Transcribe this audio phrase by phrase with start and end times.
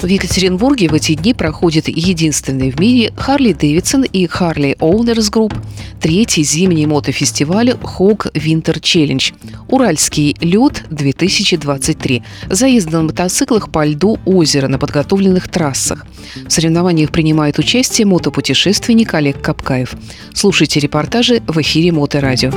[0.00, 5.56] В Екатеринбурге в эти дни проходит единственный в мире Харли Дэвидсон и Харли Owners Group
[6.00, 9.34] третий зимний мотофестиваль Hawk Winter Challenge
[9.66, 12.22] «Уральский лед 2023».
[12.48, 16.06] Заезд на мотоциклах по льду озера на подготовленных трассах.
[16.46, 19.96] В соревнованиях принимает участие мотопутешественник Олег Капкаев.
[20.32, 22.52] Слушайте репортажи в эфире Моторадио.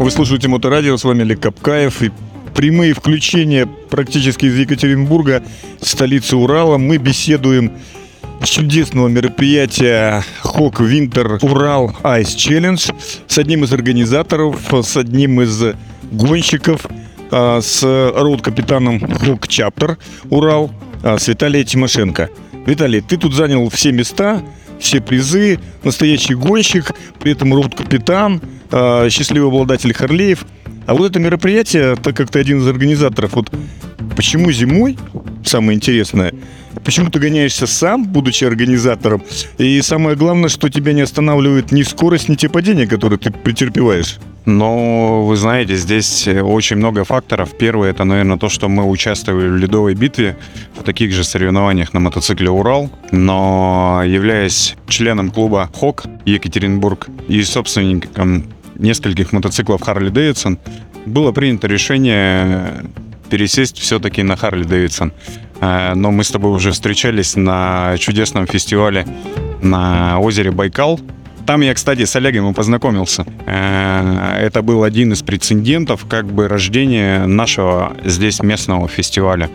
[0.00, 2.10] Вы слушаете Моторадио, с вами Олег Капкаев и
[2.58, 5.44] прямые включения практически из Екатеринбурга,
[5.80, 6.76] столицы Урала.
[6.76, 7.70] Мы беседуем
[8.42, 12.94] с чудесного мероприятия Хок Винтер Урал Ice Challenge
[13.28, 15.76] с одним из организаторов, с одним из
[16.10, 16.84] гонщиков,
[17.30, 19.96] а, с роуд-капитаном Хок Чаптер
[20.28, 20.72] Урал,
[21.04, 22.28] а, с Виталием Тимошенко.
[22.66, 24.42] Виталий, ты тут занял все места,
[24.80, 30.44] все призы, настоящий гонщик, при этом роуд-капитан, а, счастливый обладатель Харлеев–
[30.88, 33.50] а вот это мероприятие, так как ты один из организаторов, вот
[34.16, 34.96] почему зимой,
[35.44, 36.32] самое интересное,
[36.82, 39.22] почему ты гоняешься сам, будучи организатором,
[39.58, 44.16] и самое главное, что тебя не останавливает ни скорость, ни те падения, которые ты претерпеваешь?
[44.46, 47.50] Но вы знаете, здесь очень много факторов.
[47.58, 50.38] Первый это, наверное, то, что мы участвовали в ледовой битве,
[50.74, 58.44] в таких же соревнованиях на мотоцикле Урал, но являясь членом клуба ХОК Екатеринбург и собственником
[58.78, 60.58] нескольких мотоциклов Харли Дэвидсон,
[61.08, 62.84] было принято решение
[63.30, 65.12] пересесть все-таки на Харли Дэвидсон.
[65.60, 69.06] Э, но мы с тобой уже встречались на чудесном фестивале
[69.62, 71.00] на озере Байкал.
[71.46, 73.24] Там я, кстати, с Олегом и познакомился.
[73.46, 79.50] Э, это был один из прецедентов как бы рождения нашего здесь местного фестиваля.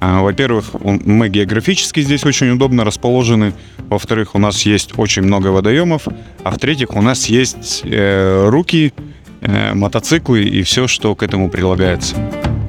[0.00, 3.52] Э, во-первых, мы географически здесь очень удобно расположены.
[3.88, 6.02] Во-вторых, у нас есть очень много водоемов.
[6.44, 9.02] А в-третьих, у нас есть э, руки, э,
[9.40, 12.16] мотоциклы и все, что к этому прилагается.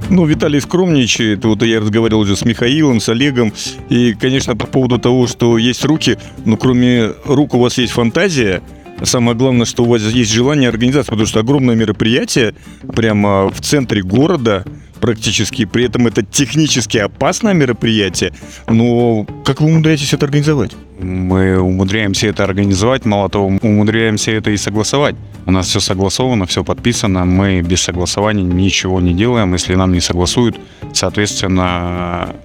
[0.09, 1.45] Ну, Виталий скромничает.
[1.45, 3.53] Вот я разговаривал уже с Михаилом, с Олегом.
[3.89, 8.61] И, конечно, по поводу того, что есть руки, но кроме рук у вас есть фантазия.
[9.03, 12.55] Самое главное, что у вас есть желание организации, потому что огромное мероприятие
[12.95, 14.65] прямо в центре города–
[14.99, 15.65] практически.
[15.65, 18.33] При этом это технически опасное мероприятие.
[18.67, 20.75] Но как вы умудряетесь это организовать?
[20.99, 25.15] Мы умудряемся это организовать, мало того, умудряемся это и согласовать.
[25.45, 29.54] У нас все согласовано, все подписано, мы без согласования ничего не делаем.
[29.54, 30.58] Если нам не согласуют,
[30.93, 32.36] соответственно,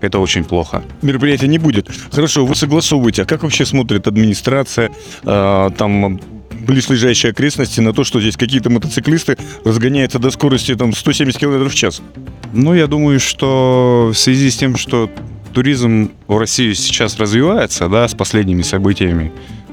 [0.00, 0.82] это очень плохо.
[1.00, 1.88] Мероприятия не будет.
[2.10, 3.22] Хорошо, вы согласовываете.
[3.22, 4.90] А как вообще смотрит администрация,
[5.22, 6.20] э, там
[6.66, 11.74] близлежащие окрестности на то, что здесь какие-то мотоциклисты разгоняются до скорости там 170 км в
[11.74, 12.02] час?
[12.52, 15.08] Ну, я думаю, что в связи с тем, что
[15.52, 19.32] туризм в России сейчас развивается, да, с последними событиями,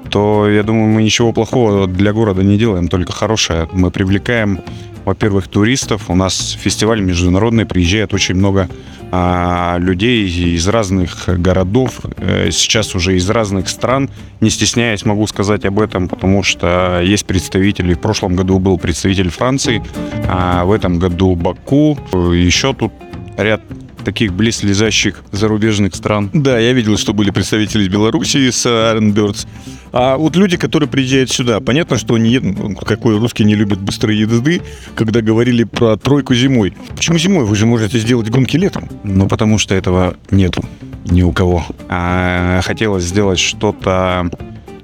[0.09, 3.69] то я думаю, мы ничего плохого для города не делаем, только хорошее.
[3.72, 4.59] Мы привлекаем,
[5.06, 6.09] во-первых, туристов.
[6.09, 8.69] У нас фестиваль международный, приезжает очень много
[9.12, 14.09] а, людей из разных городов, э, сейчас уже из разных стран.
[14.39, 17.94] Не стесняясь, могу сказать об этом, потому что есть представители.
[17.94, 19.81] В прошлом году был представитель Франции,
[20.28, 21.97] а в этом году Баку.
[22.13, 22.91] Еще тут
[23.38, 23.62] ряд
[24.09, 26.31] таких близлежащих зарубежных стран.
[26.33, 29.47] Да, я видел, что были представители из Белоруссии с Iron Birds.
[29.91, 34.19] А вот люди, которые приезжают сюда, понятно, что они, ну, какой русский не любит быстрые
[34.19, 34.63] езды,
[34.95, 36.73] когда говорили про тройку зимой.
[36.95, 37.45] Почему зимой?
[37.45, 38.89] Вы же можете сделать гонки летом.
[39.03, 40.63] Ну, потому что этого нету
[41.05, 41.63] ни у кого.
[41.87, 44.31] А хотелось сделать что-то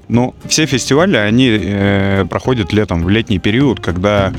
[0.08, 4.32] ну, все фестивали, они э, проходят летом, в летний период, когда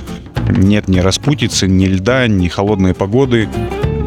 [0.50, 3.50] нет ни распутицы, ни льда, ни холодной погоды.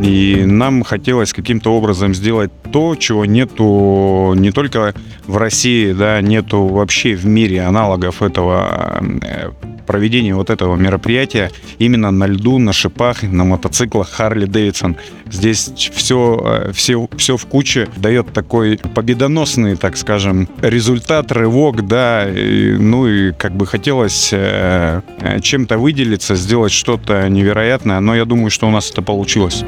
[0.03, 4.95] И нам хотелось каким-то образом сделать то, чего нету не только
[5.27, 9.51] в России, да, нету вообще в мире аналогов этого э,
[9.91, 14.97] проведения вот этого мероприятия именно на льду, на шипах, на мотоциклах Харли Дэвидсон.
[15.29, 22.77] Здесь все, все, все в куче дает такой победоносный, так скажем, результат, рывок, да, и,
[22.79, 25.03] ну и как бы хотелось э,
[25.43, 29.65] чем-то выделиться, сделать что-то невероятное, но я думаю, что у нас это получилось.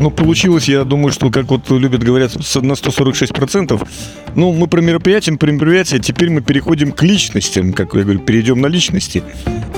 [0.00, 3.88] Ну, получилось, я думаю, что, как вот любят говорят, на 146%.
[4.34, 8.60] Ну, мы про мероприятие, про мероприятие, теперь мы переходим к личностям, как я говорю, перейдем
[8.60, 9.22] на личности.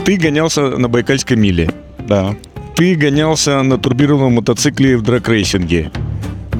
[0.04, 1.70] Ты гонялся на Байкальской миле.
[2.08, 2.34] Да.
[2.76, 5.90] Ты гонялся на турбированном мотоцикле в дракрейсинге.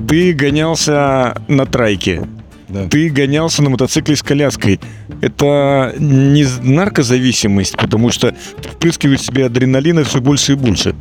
[0.09, 2.27] Ты гонялся на трайке.
[2.69, 2.89] Да.
[2.89, 4.81] Ты гонялся на мотоцикле с коляской.
[5.21, 10.95] Это не наркозависимость, потому что ты впрыскиваешь себе адреналина все больше и больше.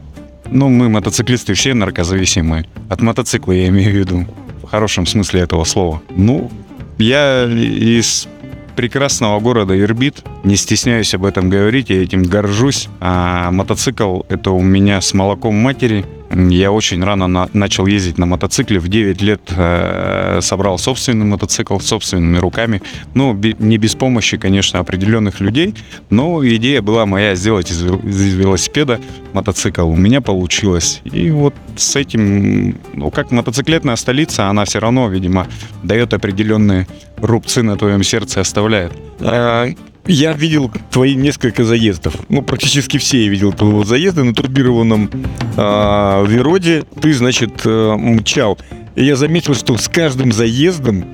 [0.50, 2.65] Ну, мы, мотоциклисты, все наркозависимые.
[2.89, 4.25] От мотоцикла я имею в виду.
[4.63, 6.01] В хорошем смысле этого слова.
[6.09, 6.51] Ну,
[6.97, 8.27] я из
[8.75, 10.24] прекрасного города Ирбит.
[10.44, 12.89] Не стесняюсь об этом говорить, я этим горжусь.
[13.00, 16.06] А мотоцикл— это у меня с молоком матери.
[16.33, 18.80] Я очень рано на- начал ездить на мотоцикле.
[18.80, 22.81] В 9 лет э, собрал собственный мотоцикл собственными руками.
[23.13, 25.75] Ну, бе- не без помощи, конечно, определенных людей.
[26.10, 29.00] Но идея была моя сделать из, из велосипеда
[29.33, 29.88] мотоцикл.
[29.88, 31.01] У меня получилось.
[31.06, 35.48] И вот с этим, ну, как мотоциклетная столица, она все равно, видимо,
[35.83, 36.88] дает определенные
[37.18, 38.94] рубцы на твоем сердце, оставляет.
[40.07, 42.16] Я видел твои несколько заездов.
[42.30, 45.10] Ну, практически все я видел твоего заезда на турбированном
[45.57, 46.84] а, Вероде.
[47.02, 48.60] Ты, значит, э, мчал.
[48.96, 51.06] И я заметил, что с каждым заездом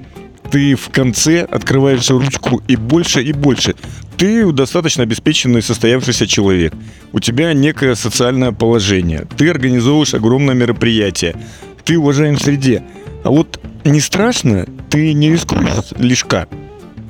[0.51, 3.75] ты в конце открываешь ручку и больше, и больше.
[4.17, 6.73] Ты достаточно обеспеченный, состоявшийся человек.
[7.13, 9.25] У тебя некое социальное положение.
[9.37, 11.37] Ты организовываешь огромное мероприятие.
[11.85, 12.83] Ты уважаем в среде.
[13.23, 14.67] А вот не страшно?
[14.89, 16.49] Ты не рискуешь лишка?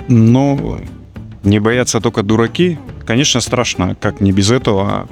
[0.07, 0.79] Но
[1.43, 2.77] не боятся только дураки.
[3.05, 5.07] Конечно, страшно, как не без этого.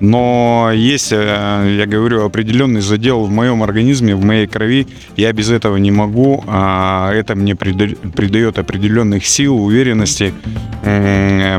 [0.00, 4.88] Но есть, э, я говорю, определенный задел в моем организме, в моей крови.
[5.16, 6.42] Я без этого не могу.
[6.48, 10.34] А это мне прида- придает определенных сил, уверенности.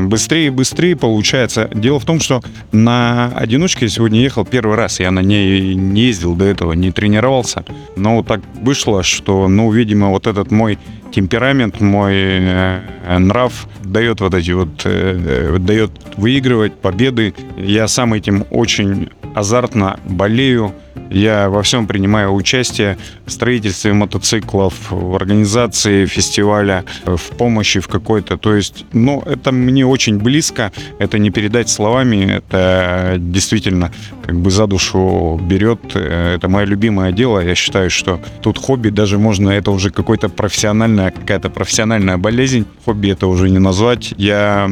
[0.02, 1.70] Быстрее и быстрее получается.
[1.74, 5.00] Дело в том, что на одиночке я сегодня ехал первый раз.
[5.00, 7.64] Я на ней не ездил до этого, не тренировался.
[7.96, 10.78] Но так вышло, что, ну, видимо, вот этот мой
[11.14, 17.34] темперамент, мой э, нрав дает вот эти вот, э, э, дает выигрывать победы.
[17.56, 20.72] Я сам этим очень азартно болею.
[21.10, 22.96] Я во всем принимаю участие
[23.26, 28.36] в строительстве мотоциклов, в организации фестиваля, в помощи в какой-то.
[28.36, 30.72] То есть, ну, это мне очень близко.
[30.98, 32.36] Это не передать словами.
[32.36, 33.92] Это действительно
[34.24, 35.94] как бы за душу берет.
[35.94, 37.40] Это мое любимое дело.
[37.40, 42.66] Я считаю, что тут хобби даже можно, это уже какой-то профессиональная, какая-то профессиональная болезнь.
[42.84, 44.14] Хобби это уже не назвать.
[44.16, 44.70] Я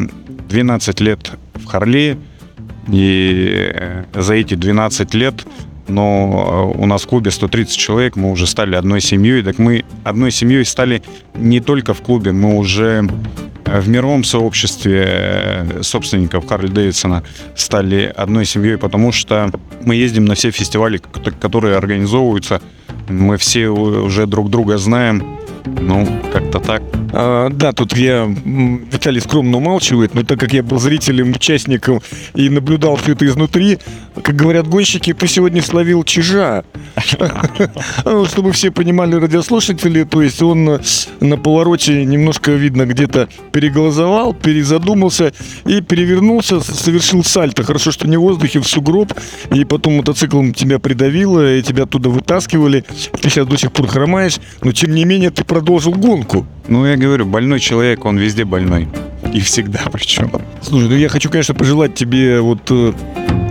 [0.49, 2.17] 12 лет в Харлее,
[2.89, 3.73] и
[4.15, 5.45] за эти 12 лет
[5.89, 9.43] но э, у нас в клубе 130 человек, мы уже стали одной семьей.
[9.43, 11.03] Так мы одной семьей стали
[11.35, 13.09] не только в клубе, мы уже
[13.65, 17.25] в мировом сообществе э, собственников Харли Дэвидсона
[17.55, 19.51] стали одной семьей, потому что
[19.85, 22.61] мы ездим на все фестивали, ко- которые организовываются.
[23.09, 25.39] Мы все уже друг друга знаем.
[25.65, 26.83] Ну, как-то так.
[27.13, 32.01] А, да, тут я Виталий скромно умалчивает, но так как я был зрителем, участником
[32.35, 33.79] и наблюдал все это изнутри,
[34.23, 36.65] как говорят гонщики, ты сегодня словил чижа.
[38.05, 40.81] Ну, Чтобы все понимали радиослушатели, то есть он
[41.21, 45.33] на повороте немножко видно где-то переглазовал, перезадумался
[45.67, 47.63] и перевернулся, совершил сальто.
[47.63, 49.13] Хорошо, что не в воздухе, в сугроб,
[49.55, 52.85] и потом мотоциклом тебя придавило, и тебя оттуда вытаскивали.
[53.21, 56.47] Ты сейчас до сих пор хромаешь, но тем не менее ты продолжил гонку.
[56.69, 58.89] Ну, я говорю, больной человек, он везде больной.
[59.33, 60.31] И всегда причем.
[60.61, 62.93] Слушай, ну я хочу, конечно, пожелать тебе вот э,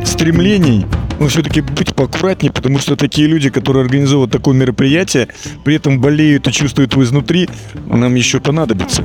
[0.06, 0.86] стремлений,
[1.20, 5.28] но все-таки быть поаккуратнее, потому что такие люди, которые организовывают такое мероприятие,
[5.64, 7.50] при этом болеют и чувствуют его изнутри,
[7.86, 9.04] нам еще понадобится.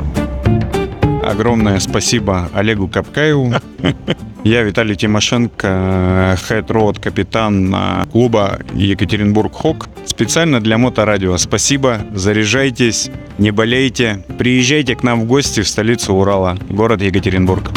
[1.22, 3.52] Огромное спасибо Олегу Капкаеву.
[4.44, 9.88] Я Виталий Тимошенко, хед-роуд капитан э, клуба Екатеринбург Хок.
[10.16, 11.36] Специально для Моторадио.
[11.36, 14.24] Спасибо, заряжайтесь, не болейте.
[14.38, 17.70] Приезжайте к нам в гости в столицу Урала, город Екатеринбург.